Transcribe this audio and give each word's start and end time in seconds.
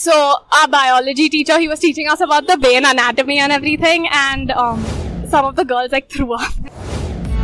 So 0.00 0.12
our 0.50 0.66
biology 0.66 1.28
teacher, 1.28 1.58
he 1.58 1.68
was 1.68 1.78
teaching 1.78 2.08
us 2.08 2.22
about 2.22 2.46
the 2.46 2.56
brain 2.56 2.86
anatomy 2.86 3.38
and 3.38 3.52
everything, 3.52 4.08
and 4.10 4.50
um, 4.52 4.82
some 5.28 5.44
of 5.44 5.56
the 5.56 5.64
girls 5.72 5.92
like 5.92 6.08
threw 6.08 6.32
up. 6.32 6.54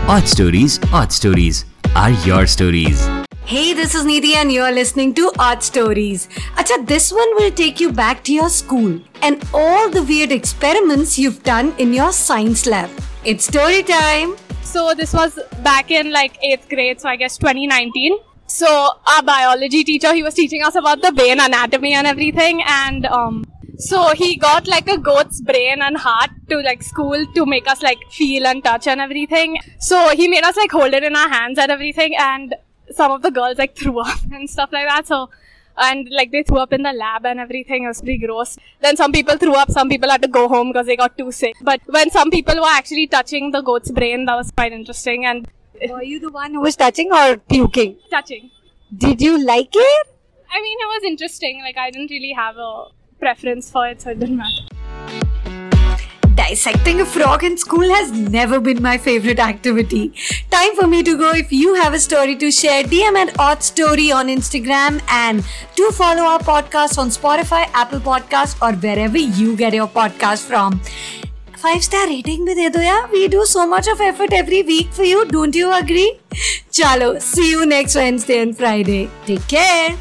Aud 0.08 0.26
Stories, 0.26 0.78
Aud 0.90 1.12
Stories 1.12 1.66
are 1.94 2.12
your 2.28 2.46
stories. 2.46 3.06
Hey, 3.44 3.74
this 3.74 3.94
is 3.94 4.06
Nidhi 4.06 4.32
and 4.36 4.50
you're 4.50 4.72
listening 4.72 5.12
to 5.16 5.30
Aud 5.38 5.62
Stories. 5.62 6.28
Acha, 6.54 6.86
this 6.86 7.12
one 7.12 7.34
will 7.34 7.50
take 7.50 7.78
you 7.78 7.92
back 7.92 8.24
to 8.24 8.32
your 8.32 8.48
school 8.48 8.98
and 9.20 9.44
all 9.52 9.90
the 9.90 10.02
weird 10.02 10.32
experiments 10.32 11.18
you've 11.18 11.42
done 11.42 11.74
in 11.76 11.92
your 11.92 12.10
science 12.10 12.64
lab. 12.64 12.88
It's 13.22 13.44
story 13.44 13.82
time. 13.82 14.34
So 14.62 14.94
this 14.94 15.12
was 15.12 15.38
back 15.62 15.90
in 15.90 16.10
like 16.10 16.42
eighth 16.42 16.70
grade, 16.70 17.02
so 17.02 17.10
I 17.10 17.16
guess 17.16 17.36
2019. 17.36 18.16
So 18.46 18.66
our 19.06 19.22
biology 19.22 19.82
teacher, 19.84 20.14
he 20.14 20.22
was 20.22 20.34
teaching 20.34 20.62
us 20.62 20.74
about 20.74 21.02
the 21.02 21.12
brain 21.12 21.40
anatomy 21.40 21.94
and 21.94 22.06
everything, 22.06 22.62
and 22.66 23.06
um, 23.06 23.44
so 23.78 24.10
he 24.14 24.36
got 24.36 24.66
like 24.66 24.88
a 24.88 24.98
goat's 24.98 25.40
brain 25.40 25.82
and 25.82 25.96
heart 25.96 26.30
to 26.50 26.60
like 26.60 26.82
school 26.82 27.26
to 27.34 27.44
make 27.44 27.68
us 27.68 27.82
like 27.82 27.98
feel 28.10 28.46
and 28.46 28.62
touch 28.62 28.86
and 28.86 29.00
everything. 29.00 29.58
So 29.80 30.10
he 30.10 30.28
made 30.28 30.44
us 30.44 30.56
like 30.56 30.70
hold 30.70 30.94
it 30.94 31.02
in 31.02 31.16
our 31.16 31.28
hands 31.28 31.58
and 31.58 31.70
everything, 31.70 32.14
and 32.16 32.54
some 32.90 33.10
of 33.10 33.22
the 33.22 33.30
girls 33.30 33.58
like 33.58 33.76
threw 33.82 33.98
up 33.98 34.20
and 34.30 34.48
stuff 34.48 34.70
like 34.72 34.86
that. 34.86 35.06
So 35.06 35.28
and 35.78 36.08
like 36.10 36.30
they 36.30 36.42
threw 36.42 36.58
up 36.58 36.72
in 36.72 36.82
the 36.82 36.92
lab 36.92 37.26
and 37.26 37.40
everything. 37.40 37.84
It 37.84 37.88
was 37.88 38.00
pretty 38.00 38.18
gross. 38.18 38.56
Then 38.80 38.96
some 38.96 39.12
people 39.12 39.36
threw 39.36 39.54
up. 39.54 39.70
Some 39.70 39.88
people 39.88 40.10
had 40.10 40.22
to 40.22 40.28
go 40.28 40.48
home 40.48 40.72
because 40.72 40.86
they 40.86 40.96
got 40.96 41.18
too 41.18 41.32
sick. 41.32 41.54
But 41.62 41.80
when 41.86 42.10
some 42.10 42.30
people 42.30 42.54
were 42.56 42.70
actually 42.70 43.06
touching 43.06 43.50
the 43.50 43.60
goat's 43.60 43.90
brain, 43.90 44.24
that 44.26 44.36
was 44.36 44.50
quite 44.50 44.72
interesting 44.72 45.26
and 45.26 45.48
Were 45.90 46.02
you 46.02 46.20
the 46.20 46.30
one 46.30 46.52
who 46.54 46.60
was 46.60 46.76
touching 46.76 47.12
or 47.12 47.36
puking? 47.36 47.96
touching. 48.10 48.50
Did 48.96 49.20
you 49.20 49.38
like 49.44 49.70
it? 49.74 50.06
I 50.50 50.62
mean, 50.62 50.78
it 50.80 50.86
was 50.86 51.02
interesting. 51.04 51.60
Like 51.62 51.76
I 51.76 51.90
didn't 51.90 52.10
really 52.10 52.32
have 52.32 52.56
a 52.56 52.84
preference 53.18 53.70
for 53.70 53.88
it, 53.88 54.00
so 54.00 54.10
it 54.10 54.20
didn't 54.20 54.36
matter. 54.36 54.62
Dissecting 56.36 57.00
a 57.00 57.06
frog 57.06 57.42
in 57.44 57.56
school 57.56 57.88
has 57.88 58.12
never 58.12 58.60
been 58.60 58.80
my 58.80 58.98
favorite 58.98 59.38
activity. 59.40 60.12
Time 60.50 60.74
for 60.76 60.86
me 60.86 61.02
to 61.02 61.16
go. 61.18 61.30
If 61.32 61.50
you 61.50 61.74
have 61.74 61.94
a 61.94 61.98
story 61.98 62.36
to 62.36 62.50
share, 62.50 62.84
DM 62.84 63.16
at 63.16 63.38
Aud 63.40 63.62
Story 63.62 64.12
on 64.12 64.28
Instagram 64.28 65.02
and 65.08 65.44
do 65.74 65.90
follow 65.90 66.22
our 66.22 66.38
podcast 66.38 66.98
on 66.98 67.08
Spotify, 67.08 67.68
Apple 67.72 68.00
Podcast, 68.00 68.60
or 68.62 68.76
wherever 68.76 69.18
you 69.18 69.56
get 69.56 69.74
your 69.74 69.88
podcast 69.88 70.44
from. 70.46 70.80
Five 71.62 71.80
star 71.80 72.08
rating 72.08 72.46
भी 72.46 72.54
दे 72.54 72.68
दो 72.68 72.80
यार। 72.82 73.06
We 73.12 73.26
do 73.28 73.44
so 73.44 73.66
much 73.66 73.88
of 73.88 74.02
effort 74.02 74.32
every 74.32 74.62
week 74.62 74.90
for 74.96 75.06
you 75.06 75.22
don't 75.32 75.56
you 75.56 75.68
agree 75.72 76.10
चलो 76.72 77.14
see 77.20 77.50
you 77.52 77.64
next 77.64 77.96
Wednesday 77.96 78.34
and 78.34 78.54
Friday 78.54 79.06
take 79.26 79.40
care 79.50 79.96